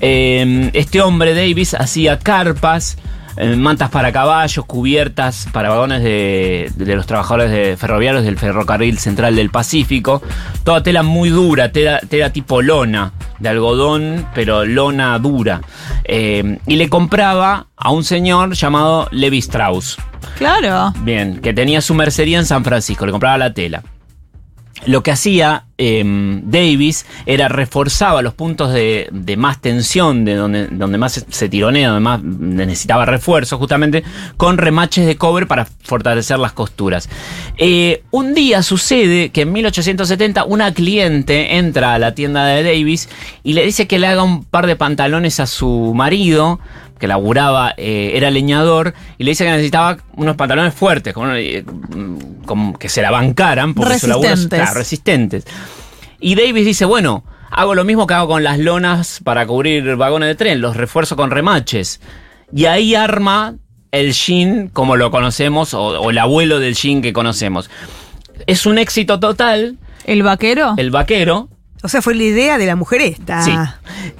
Eh, 0.00 0.70
este 0.72 1.00
hombre, 1.00 1.34
Davis, 1.34 1.74
hacía 1.74 2.18
carpas, 2.18 2.96
eh, 3.36 3.56
mantas 3.56 3.88
para 3.88 4.12
caballos, 4.12 4.64
cubiertas 4.66 5.48
para 5.52 5.70
vagones 5.70 6.02
de, 6.02 6.70
de 6.74 6.96
los 6.96 7.06
trabajadores 7.06 7.50
de 7.50 7.76
ferroviarios 7.78 8.24
del 8.24 8.38
ferrocarril 8.38 8.98
central 8.98 9.36
del 9.36 9.50
Pacífico. 9.50 10.22
Toda 10.64 10.82
tela 10.82 11.02
muy 11.02 11.30
dura, 11.30 11.72
tela, 11.72 12.00
tela 12.00 12.30
tipo 12.30 12.60
lona, 12.60 13.12
de 13.38 13.48
algodón, 13.48 14.26
pero 14.34 14.64
lona 14.64 15.18
dura. 15.18 15.62
Eh, 16.04 16.58
y 16.66 16.76
le 16.76 16.88
compraba 16.88 17.66
a 17.76 17.90
un 17.90 18.04
señor 18.04 18.54
llamado 18.54 19.08
Levi 19.10 19.38
Strauss. 19.38 19.98
Claro. 20.38 20.92
Bien, 21.00 21.40
que 21.40 21.52
tenía 21.52 21.80
su 21.80 21.94
mercería 21.94 22.38
en 22.38 22.46
San 22.46 22.64
Francisco, 22.64 23.06
le 23.06 23.12
compraba 23.12 23.38
la 23.38 23.54
tela. 23.54 23.82
Lo 24.86 25.02
que 25.02 25.12
hacía 25.12 25.64
eh, 25.78 26.02
Davis 26.44 27.06
era 27.26 27.48
reforzaba 27.48 28.22
los 28.22 28.34
puntos 28.34 28.72
de, 28.72 29.08
más 29.36 29.60
tensión, 29.60 30.24
de 30.24 30.34
donde, 30.34 30.66
donde 30.68 30.98
más 30.98 31.12
se, 31.12 31.24
se 31.28 31.48
tironea, 31.48 31.88
donde 31.88 32.00
más 32.00 32.22
necesitaba 32.22 33.04
refuerzo, 33.04 33.58
justamente, 33.58 34.04
con 34.36 34.58
remaches 34.58 35.06
de 35.06 35.16
cobre 35.16 35.46
para 35.46 35.66
fortalecer 35.82 36.38
las 36.38 36.52
costuras. 36.52 37.08
Eh, 37.58 38.02
un 38.10 38.34
día 38.34 38.62
sucede 38.62 39.30
que 39.30 39.42
en 39.42 39.52
1870 39.52 40.44
una 40.44 40.72
cliente 40.72 41.56
entra 41.56 41.94
a 41.94 41.98
la 41.98 42.14
tienda 42.14 42.44
de 42.46 42.62
Davis 42.62 43.08
y 43.42 43.52
le 43.52 43.64
dice 43.64 43.86
que 43.86 43.98
le 43.98 44.06
haga 44.06 44.22
un 44.22 44.44
par 44.44 44.66
de 44.66 44.76
pantalones 44.76 45.40
a 45.40 45.46
su 45.46 45.92
marido 45.94 46.60
que 47.02 47.08
laburaba, 47.08 47.74
eh, 47.76 48.12
era 48.14 48.30
leñador, 48.30 48.94
y 49.18 49.24
le 49.24 49.32
dice 49.32 49.42
que 49.44 49.50
necesitaba 49.50 49.96
unos 50.14 50.36
pantalones 50.36 50.72
fuertes, 50.72 51.12
como, 51.12 51.32
eh, 51.34 51.64
como 52.46 52.78
que 52.78 52.88
se 52.88 53.02
la 53.02 53.10
bancaran, 53.10 53.74
porque 53.74 53.98
su 53.98 54.06
laburo 54.06 54.28
es 54.28 54.34
Resistentes. 54.36 54.60
claro, 54.60 54.78
resistentes. 54.78 55.44
Y 56.20 56.36
Davis 56.36 56.64
dice, 56.64 56.84
bueno, 56.84 57.24
hago 57.50 57.74
lo 57.74 57.82
mismo 57.82 58.06
que 58.06 58.14
hago 58.14 58.28
con 58.28 58.44
las 58.44 58.60
lonas 58.60 59.18
para 59.24 59.44
cubrir 59.48 59.96
vagones 59.96 60.28
de 60.28 60.36
tren, 60.36 60.60
los 60.60 60.76
refuerzo 60.76 61.16
con 61.16 61.32
remaches. 61.32 62.00
Y 62.54 62.66
ahí 62.66 62.94
arma 62.94 63.56
el 63.90 64.12
jean 64.12 64.68
como 64.68 64.94
lo 64.94 65.10
conocemos 65.10 65.74
o, 65.74 65.82
o 66.00 66.10
el 66.10 66.18
abuelo 66.18 66.60
del 66.60 66.74
jean 66.76 67.02
que 67.02 67.12
conocemos. 67.12 67.68
Es 68.46 68.64
un 68.64 68.78
éxito 68.78 69.18
total, 69.18 69.76
¿El 70.04 70.22
vaquero? 70.22 70.74
el 70.76 70.92
vaquero, 70.92 71.48
O 71.82 71.88
sea, 71.88 72.00
fue 72.00 72.14
la 72.14 72.22
idea 72.22 72.58
de 72.58 72.66
la 72.66 72.76
mujer 72.76 73.00
esta. 73.00 73.42
sí, 73.42 73.50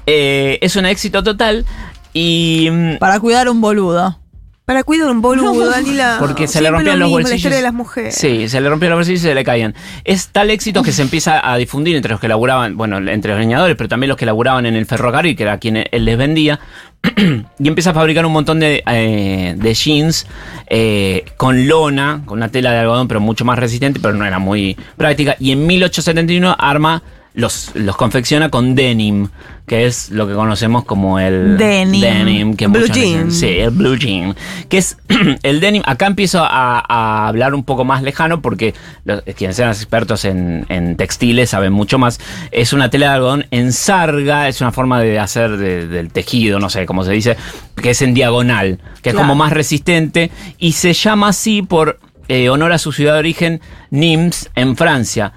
Eh, 0.07 0.59
es 0.62 0.75
un 0.75 0.85
éxito 0.87 1.23
total 1.23 1.65
y 2.12 2.69
mm, 2.71 2.97
Para 2.99 3.21
cuidar 3.21 3.49
un 3.49 3.61
boludo. 3.61 4.19
Para 4.64 4.85
cuidar 4.85 5.11
un 5.11 5.21
boludo, 5.21 5.69
Danila. 5.69 6.16
Porque 6.21 6.47
se 6.47 6.61
le 6.61 6.71
rompían 6.71 6.99
lo 6.99 7.07
los 7.07 7.11
La 7.11 7.16
bolsillos. 7.16 7.37
historia 7.37 7.57
de 7.57 7.62
las 7.64 7.75
mujeres. 7.75 8.14
Sí, 8.14 8.49
se 8.49 8.61
le 8.61 8.69
rompían 8.69 8.90
los 8.90 8.99
bolsillos 9.00 9.21
y 9.21 9.25
se 9.25 9.35
le 9.35 9.42
caían. 9.42 9.75
Es 10.04 10.28
tal 10.28 10.50
éxito 10.50 10.85
que 10.85 10.92
se 10.92 11.02
empieza 11.02 11.50
a 11.50 11.57
difundir 11.57 11.97
entre 11.97 12.12
los 12.12 12.21
que 12.21 12.28
laburaban, 12.28 12.76
bueno, 12.76 12.99
entre 13.11 13.33
los 13.33 13.40
leñadores, 13.40 13.75
pero 13.76 13.88
también 13.88 14.09
los 14.09 14.16
que 14.16 14.25
laburaban 14.25 14.64
en 14.64 14.76
el 14.76 14.87
ferrocarril, 14.87 15.37
que 15.37 15.42
era 15.42 15.59
quien 15.59 15.78
él 15.90 16.04
les 16.04 16.16
vendía. 16.16 16.61
y 17.59 17.69
empieza 17.69 17.90
a 17.90 17.95
fabricar 17.95 18.25
un 18.25 18.33
montón 18.33 18.61
de, 18.61 18.85
eh, 18.87 19.54
de 19.57 19.75
jeans 19.75 20.28
eh, 20.69 21.25
con 21.37 21.66
lona, 21.66 22.23
con 22.25 22.38
una 22.38 22.49
tela 22.49 22.71
de 22.71 22.78
algodón, 22.78 23.09
pero 23.09 23.19
mucho 23.19 23.45
más 23.45 23.59
resistente, 23.59 23.99
pero 24.00 24.14
no 24.14 24.25
era 24.25 24.38
muy 24.38 24.76
práctica. 24.97 25.35
Y 25.40 25.50
en 25.50 25.66
1871 25.66 26.54
arma. 26.57 27.02
Los, 27.35 27.71
los 27.75 27.97
confecciona 27.97 28.51
con 28.51 28.75
denim, 28.75 29.29
que 29.67 29.87
es 29.87 30.11
lo 30.11 30.29
que 30.29 30.35
conocemos 30.35 30.85
como 30.85 31.19
el 31.19 31.57
Denim. 31.57 32.01
denim 32.03 32.57
que 32.57 32.67
Blue 32.67 32.81
muchas 32.81 32.97
veces- 32.97 33.11
jean. 33.11 33.33
Sí, 33.33 33.47
el 33.47 33.71
blue 33.71 33.97
jean. 33.97 34.37
Que 34.69 34.77
es 34.79 34.99
el 35.43 35.61
denim. 35.61 35.83
Acá 35.87 36.07
empiezo 36.07 36.45
a, 36.45 36.85
a 36.87 37.29
hablar 37.29 37.55
un 37.55 37.65
poco 37.65 37.87
más 37.87 38.03
lejano 38.03 38.43
porque 38.43 38.75
los, 39.05 39.23
quienes 39.37 39.57
sean 39.57 39.71
expertos 39.71 40.27
en, 40.27 40.67
en 40.69 40.97
textiles 40.97 41.49
saben 41.51 41.73
mucho 41.73 41.99
más. 41.99 42.21
Es 42.51 42.75
una 42.75 42.91
tela 42.91 43.09
de 43.09 43.15
algodón 43.15 43.47
en 43.51 43.73
sarga, 43.73 44.47
es 44.49 44.61
una 44.61 44.73
forma 44.73 45.01
de 45.01 45.19
hacer 45.19 45.57
de- 45.57 45.87
del 45.89 46.12
tejido, 46.12 46.59
no 46.59 46.69
sé 46.69 46.85
cómo 46.85 47.03
se 47.03 47.12
dice, 47.12 47.39
que 47.81 47.91
es 47.91 48.03
en 48.03 48.12
diagonal, 48.12 48.79
que 49.01 49.09
es 49.09 49.15
como 49.15 49.35
más 49.35 49.53
resistente 49.55 50.31
y 50.59 50.73
se 50.73 50.93
llama 50.93 51.29
así 51.29 51.62
por 51.62 51.99
eh, 52.29 52.51
honor 52.51 52.73
a 52.73 52.79
su 52.79 52.93
ciudad 52.93 53.15
de 53.15 53.19
origen, 53.21 53.61
Nimes, 53.91 54.51
en 54.55 54.77
Francia. 54.77 55.33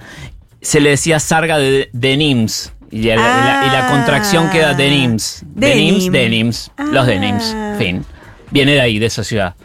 Se 0.65 0.79
le 0.79 0.89
decía 0.91 1.19
sarga 1.19 1.57
de, 1.57 1.89
de 1.93 2.17
Nimes. 2.17 2.71
Y 2.91 3.03
la, 3.03 3.13
y 3.13 3.17
la- 3.17 3.63
y 3.67 3.69
la 3.71 3.87
Ah. 3.87 3.91
contracción 3.91 4.49
queda 4.49 4.73
denims. 4.73 5.43
Denims, 5.53 6.05
Denim. 6.05 6.11
denims. 6.13 6.71
Los 6.91 7.03
Ah. 7.03 7.07
denims. 7.07 7.55
Fin. 7.77 8.05
Viene 8.51 8.73
de 8.73 8.81
ahí, 8.81 8.99
de 8.99 9.07
esa 9.07 9.23
ciudad. 9.23 9.55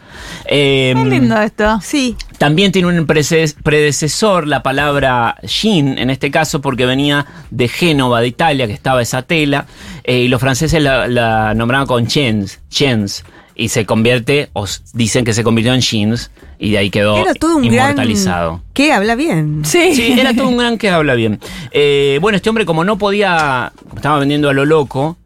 Eh, 0.45 0.93
Qué 0.95 1.05
lindo 1.05 1.39
esto. 1.41 1.79
Sí. 1.81 2.15
también 2.37 2.71
tiene 2.71 2.87
un 2.89 3.05
predecesor 3.05 4.47
la 4.47 4.63
palabra 4.63 5.37
jean, 5.43 5.97
en 5.97 6.09
este 6.09 6.29
caso 6.31 6.59
porque 6.61 6.85
venía 6.85 7.25
de 7.51 7.67
Génova, 7.67 8.19
de 8.21 8.27
Italia, 8.27 8.67
que 8.67 8.73
estaba 8.73 9.01
esa 9.01 9.21
tela, 9.21 9.65
eh, 10.03 10.17
y 10.21 10.27
los 10.27 10.41
franceses 10.41 10.81
la, 10.81 11.07
la 11.07 11.53
nombraban 11.53 11.87
con 11.87 12.07
chens, 12.07 12.59
chens, 12.69 13.23
y 13.61 13.69
se 13.69 13.85
convierte, 13.85 14.49
o 14.53 14.65
dicen 14.93 15.23
que 15.23 15.33
se 15.33 15.43
convirtió 15.43 15.73
en 15.73 15.81
jeans, 15.81 16.31
y 16.59 16.71
de 16.71 16.77
ahí 16.79 16.89
quedó 16.89 17.17
Era 17.17 17.33
todo 17.33 17.57
un 17.57 17.65
inmortalizado. 17.65 18.49
gran... 18.51 18.61
¿Qué? 18.73 18.91
Habla 18.93 19.15
bien. 19.15 19.61
Sí. 19.65 19.93
Sí, 19.95 20.15
era 20.19 20.33
todo 20.33 20.47
un 20.49 20.57
gran 20.57 20.77
que 20.77 20.89
habla 20.89 21.13
bien. 21.15 21.39
Eh, 21.71 22.17
bueno, 22.21 22.35
este 22.35 22.49
hombre 22.49 22.65
como 22.65 22.83
no 22.83 22.97
podía, 22.97 23.71
estaba 23.95 24.19
vendiendo 24.19 24.49
a 24.49 24.53
lo 24.53 24.65
loco, 24.65 25.17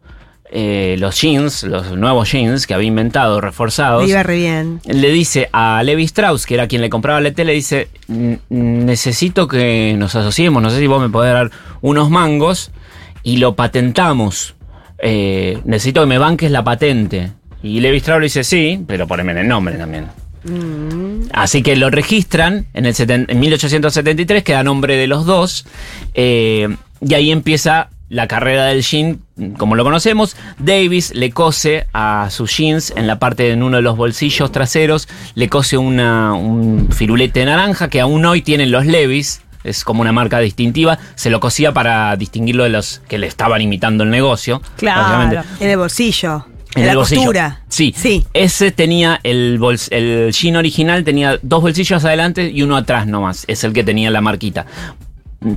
eh, 0.50 0.96
los 0.98 1.20
jeans, 1.20 1.64
los 1.64 1.90
nuevos 1.96 2.30
jeans 2.30 2.66
que 2.66 2.74
había 2.74 2.86
inventado, 2.88 3.40
reforzados. 3.40 4.04
Le 4.04 4.10
iba 4.10 4.22
re 4.22 4.36
bien. 4.36 4.80
Le 4.86 5.10
dice 5.10 5.48
a 5.52 5.82
Levi 5.82 6.04
Strauss, 6.04 6.46
que 6.46 6.54
era 6.54 6.68
quien 6.68 6.82
le 6.82 6.88
compraba 6.90 7.20
la 7.20 7.32
tele, 7.32 7.52
le 7.52 7.56
dice, 7.56 7.88
"N- 8.08 8.38
necesito 8.48 9.48
que 9.48 9.94
nos 9.98 10.14
asociemos, 10.14 10.62
no 10.62 10.70
sé 10.70 10.78
si 10.78 10.86
vos 10.86 11.00
me 11.02 11.08
podés 11.08 11.32
dar 11.32 11.50
unos 11.80 12.10
mangos 12.10 12.70
y 13.22 13.38
lo 13.38 13.56
patentamos. 13.56 14.54
Eh, 14.98 15.58
necesito 15.64 16.00
que 16.02 16.06
me 16.06 16.18
banques 16.18 16.50
la 16.50 16.62
patente. 16.64 17.32
Y 17.62 17.80
Levi 17.80 17.98
Strauss 17.98 18.20
le 18.20 18.26
dice, 18.26 18.44
sí, 18.44 18.84
pero 18.86 19.06
poneme 19.06 19.32
en 19.32 19.38
el 19.38 19.48
nombre 19.48 19.76
también. 19.76 20.06
Así 21.32 21.62
que 21.62 21.76
lo 21.76 21.90
registran 21.90 22.66
en, 22.72 22.86
el 22.86 22.94
en 22.98 23.40
1873, 23.40 24.44
queda 24.44 24.62
nombre 24.62 24.96
de 24.96 25.06
los 25.06 25.26
dos, 25.26 25.66
eh, 26.14 26.68
y 27.00 27.14
ahí 27.14 27.30
empieza 27.30 27.90
la 28.08 28.28
carrera 28.28 28.66
del 28.66 28.82
jean, 28.82 29.20
como 29.58 29.74
lo 29.74 29.84
conocemos. 29.84 30.36
Davis 30.58 31.12
le 31.14 31.30
cose 31.30 31.86
a 31.92 32.28
sus 32.30 32.56
jeans 32.56 32.92
en 32.96 33.06
la 33.06 33.18
parte, 33.18 33.50
en 33.50 33.62
uno 33.62 33.76
de 33.76 33.82
los 33.82 33.96
bolsillos 33.96 34.52
traseros, 34.52 35.08
le 35.34 35.48
cose 35.48 35.76
una, 35.76 36.32
un 36.34 36.88
firulete 36.92 37.44
naranja 37.44 37.88
que 37.88 38.00
aún 38.00 38.24
hoy 38.24 38.42
tienen 38.42 38.70
los 38.70 38.86
Levis. 38.86 39.42
Es 39.64 39.82
como 39.82 40.02
una 40.02 40.12
marca 40.12 40.38
distintiva. 40.38 40.96
Se 41.16 41.28
lo 41.28 41.40
cosía 41.40 41.72
para 41.72 42.14
distinguirlo 42.14 42.62
de 42.62 42.70
los 42.70 43.02
que 43.08 43.18
le 43.18 43.26
estaban 43.26 43.60
imitando 43.60 44.04
el 44.04 44.10
negocio. 44.10 44.62
Claro. 44.76 45.42
En 45.58 45.70
el 45.70 45.76
bolsillo. 45.76 46.46
En 46.76 46.86
la 46.86 46.92
el 46.92 46.98
bolsillo. 46.98 47.20
costura. 47.22 47.60
Sí. 47.68 47.94
Sí. 47.96 48.24
Ese 48.32 48.70
tenía 48.70 49.18
el 49.22 49.58
bols- 49.58 49.88
el 49.90 50.32
jean 50.32 50.56
original 50.56 51.04
tenía 51.04 51.38
dos 51.42 51.62
bolsillos 51.62 52.04
adelante 52.04 52.50
y 52.52 52.62
uno 52.62 52.76
atrás 52.76 53.06
nomás. 53.06 53.44
Es 53.48 53.64
el 53.64 53.72
que 53.72 53.82
tenía 53.84 54.10
la 54.10 54.20
marquita. 54.20 54.66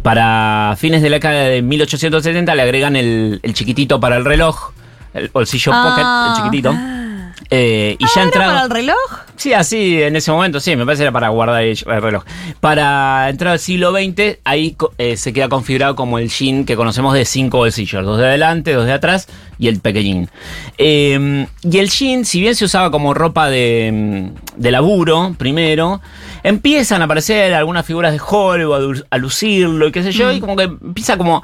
Para 0.01 0.75
fines 0.77 1.01
de 1.01 1.09
la 1.09 1.15
década 1.17 1.43
de 1.45 1.61
1870 1.61 2.53
le 2.53 2.61
agregan 2.61 2.95
el, 2.95 3.39
el 3.41 3.53
chiquitito 3.53 3.99
para 3.99 4.17
el 4.17 4.25
reloj, 4.25 4.71
el 5.13 5.29
bolsillo 5.29 5.71
Ah. 5.73 5.83
pocket, 5.89 6.29
el 6.29 6.35
chiquitito. 6.43 6.98
Eh, 7.51 7.95
y 7.97 8.03
ya 8.05 8.09
¿Era 8.17 8.23
entrado. 8.23 8.51
para 8.53 8.63
el 8.65 8.69
reloj? 8.69 8.97
Sí, 9.35 9.53
así 9.53 10.01
en 10.03 10.15
ese 10.15 10.31
momento, 10.31 10.59
sí, 10.59 10.75
me 10.75 10.85
parece 10.85 10.99
que 11.01 11.05
era 11.05 11.11
para 11.11 11.29
guardar 11.29 11.63
el, 11.63 11.77
el 11.87 12.01
reloj. 12.01 12.23
Para 12.59 13.27
entrar 13.29 13.53
al 13.53 13.59
siglo 13.59 13.91
XX, 13.91 14.37
ahí 14.43 14.75
eh, 14.99 15.17
se 15.17 15.33
queda 15.33 15.49
configurado 15.49 15.95
como 15.95 16.19
el 16.19 16.29
jean 16.29 16.63
que 16.65 16.75
conocemos 16.75 17.13
de 17.15 17.25
cinco 17.25 17.57
bolsillos, 17.57 18.05
dos 18.05 18.19
de 18.19 18.27
adelante, 18.27 18.73
dos 18.73 18.85
de 18.85 18.93
atrás 18.93 19.27
y 19.57 19.67
el 19.67 19.79
pequeñín. 19.79 20.29
Eh, 20.77 21.47
y 21.63 21.77
el 21.79 21.89
jean, 21.89 22.23
si 22.25 22.39
bien 22.41 22.53
se 22.55 22.65
usaba 22.65 22.91
como 22.91 23.13
ropa 23.13 23.49
de, 23.49 23.89
mm, 23.91 24.61
de 24.61 24.71
laburo, 24.71 25.33
primero, 25.37 26.01
empiezan 26.43 27.01
a 27.01 27.05
aparecer 27.05 27.53
algunas 27.53 27.85
figuras 27.85 28.11
de 28.13 28.21
Hollywood 28.25 28.75
a 28.75 28.79
lu- 28.79 29.05
a 29.09 29.17
lucirlo 29.17 29.87
y 29.87 29.91
qué 29.91 30.03
sé 30.03 30.11
yo, 30.11 30.31
y 30.31 30.39
como 30.39 30.55
que 30.55 30.63
empieza 30.63 31.17
como 31.17 31.41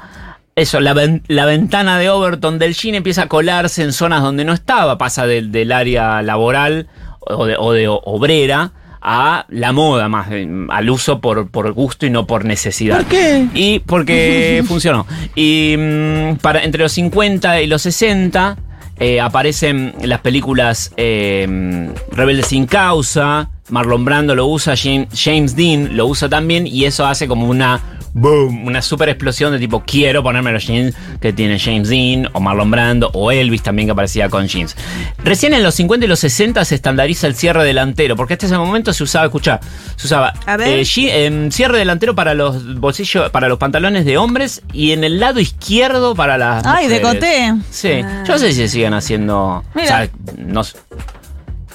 eso, 0.56 0.80
la, 0.80 0.94
ven- 0.94 1.22
la 1.28 1.44
ventana 1.44 1.98
de 1.98 2.08
Overton 2.08 2.58
del 2.58 2.74
jean 2.74 2.94
empieza 2.94 3.24
a 3.24 3.28
colarse 3.28 3.82
en 3.82 3.92
zonas 3.92 4.22
donde 4.22 4.44
no 4.44 4.54
estaba, 4.54 4.96
pasa 4.96 5.26
del, 5.26 5.52
del 5.52 5.70
área 5.70 6.22
laboral 6.22 6.86
o 7.20 7.44
de, 7.44 7.56
o 7.58 7.72
de 7.72 7.88
obrera 7.88 8.72
a 9.02 9.44
la 9.50 9.72
moda 9.72 10.08
más, 10.08 10.28
al 10.70 10.90
uso 10.90 11.20
por, 11.20 11.50
por 11.50 11.70
gusto 11.72 12.06
y 12.06 12.10
no 12.10 12.26
por 12.26 12.46
necesidad. 12.46 12.96
¿Por 13.00 13.06
qué? 13.06 13.46
Y 13.54 13.80
porque 13.80 14.64
funcionó. 14.66 15.06
Y 15.34 15.76
mm, 15.78 16.36
para, 16.36 16.64
entre 16.64 16.82
los 16.82 16.92
50 16.92 17.60
y 17.60 17.66
los 17.66 17.82
60 17.82 18.56
eh, 18.98 19.20
aparecen 19.20 19.94
las 20.02 20.20
películas 20.20 20.90
eh, 20.96 21.90
Rebeldes 22.12 22.46
sin 22.46 22.64
causa, 22.64 23.50
Marlon 23.68 24.06
Brando 24.06 24.34
lo 24.34 24.46
usa, 24.46 24.74
James 24.74 25.54
Dean 25.54 25.96
lo 25.98 26.06
usa 26.06 26.30
también 26.30 26.66
y 26.66 26.86
eso 26.86 27.04
hace 27.06 27.28
como 27.28 27.46
una 27.46 27.80
boom, 28.18 28.66
una 28.66 28.80
super 28.82 29.08
explosión 29.10 29.52
de 29.52 29.58
tipo 29.58 29.82
quiero 29.86 30.22
ponerme 30.22 30.50
los 30.52 30.66
jeans 30.66 30.94
que 31.20 31.32
tiene 31.32 31.58
James 31.58 31.88
Dean 31.88 32.28
o 32.32 32.40
Marlon 32.40 32.70
Brando 32.70 33.10
o 33.12 33.30
Elvis 33.30 33.62
también 33.62 33.86
que 33.88 33.92
aparecía 33.92 34.28
con 34.30 34.48
jeans. 34.48 34.74
Recién 35.22 35.52
en 35.54 35.62
los 35.62 35.74
50 35.74 36.06
y 36.06 36.08
los 36.08 36.18
60 36.20 36.64
se 36.64 36.74
estandariza 36.74 37.26
el 37.26 37.34
cierre 37.34 37.64
delantero 37.64 38.16
porque 38.16 38.34
hasta 38.34 38.46
ese 38.46 38.56
momento 38.56 38.92
se 38.92 39.02
usaba, 39.04 39.26
escuchá, 39.26 39.60
se 39.96 40.06
usaba 40.06 40.32
A 40.46 40.56
ver. 40.56 40.68
eh, 40.68 40.82
je- 40.82 41.26
em, 41.26 41.50
cierre 41.50 41.78
delantero 41.78 42.14
para 42.14 42.32
los 42.34 42.78
bolsillos, 42.80 43.30
para 43.30 43.48
los 43.48 43.58
pantalones 43.58 44.04
de 44.06 44.16
hombres 44.16 44.62
y 44.72 44.92
en 44.92 45.04
el 45.04 45.20
lado 45.20 45.38
izquierdo 45.40 46.14
para 46.14 46.38
las 46.38 46.64
Ay, 46.64 46.84
mujeres. 46.84 47.02
decoté. 47.02 47.54
Sí, 47.70 47.90
yo 48.26 48.32
no 48.32 48.38
sé 48.38 48.48
si 48.52 48.54
se 48.62 48.68
siguen 48.68 48.94
haciendo. 48.94 49.62
Mira. 49.74 49.86
O 49.86 49.88
sea, 49.88 50.08
no, 50.38 50.62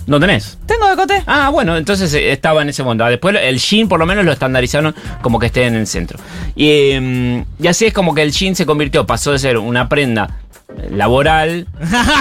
¿No 0.08 0.20
tenés? 0.20 0.58
Tengo 0.65 0.88
decote. 0.89 1.24
Ah, 1.27 1.50
bueno, 1.50 1.77
entonces 1.77 2.13
eh, 2.13 2.31
estaba 2.31 2.62
en 2.62 2.70
ese 2.70 2.84
momento. 2.84 3.05
Ah, 3.05 3.10
Después 3.10 3.36
el 3.41 3.60
jean 3.60 3.88
por 3.88 4.00
lo 4.00 4.05
menos 4.05 4.25
lo 4.25 4.31
estandarizaron 4.31 4.96
como 5.22 5.39
que 5.39 5.48
esté 5.48 5.65
en 5.65 5.75
el 5.75 5.88
centro. 5.88 6.20
Y, 6.55 6.67
eh, 6.70 7.46
y 7.60 7.67
así 7.67 7.86
es 7.86 7.93
como 7.93 8.13
que 8.13 8.22
el 8.22 8.31
jean 8.31 8.55
se 8.55 8.65
convirtió, 8.65 9.05
pasó 9.05 9.31
de 9.31 9.39
ser 9.39 9.58
una 9.58 9.88
prenda 9.89 10.39
eh, 10.77 10.89
laboral 10.91 11.67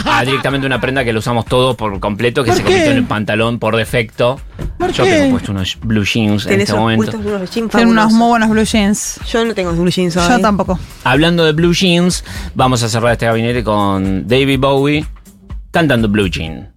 a 0.05 0.23
directamente 0.25 0.67
una 0.67 0.81
prenda 0.81 1.05
que 1.05 1.13
lo 1.13 1.21
usamos 1.21 1.47
todos 1.47 1.77
por 1.77 1.99
completo, 2.01 2.45
que 2.45 2.53
se 2.53 2.63
convirtió 2.63 2.91
en 2.91 2.99
el 2.99 3.05
pantalón 3.05 3.59
por 3.59 3.77
defecto. 3.77 4.41
Yo 4.93 5.05
tengo 5.05 5.31
puesto 5.33 5.53
unos 5.53 5.79
blue 5.81 6.05
jeans 6.05 6.47
en 6.47 6.61
este 6.61 6.75
momento. 6.75 7.13
puestos 7.13 7.25
unos 7.25 7.51
jeans 7.51 7.71
Tienen 7.71 7.89
unos 7.89 8.13
muy 8.13 8.29
buenos 8.29 8.51
blue 8.51 8.65
jeans. 8.65 9.21
Yo 9.31 9.45
no 9.45 9.55
tengo 9.55 9.73
blue 9.73 9.91
jeans 9.91 10.17
hoy. 10.17 10.29
Yo 10.29 10.41
tampoco. 10.41 10.79
Hablando 11.05 11.45
de 11.45 11.53
blue 11.53 11.73
jeans, 11.73 12.25
vamos 12.55 12.83
a 12.83 12.89
cerrar 12.89 13.13
este 13.13 13.27
gabinete 13.27 13.65
con 13.65 14.27
David 14.27 14.59
Bowie 14.59 15.07
cantando 15.71 16.09
Blue 16.09 16.29
Jean. 16.29 16.73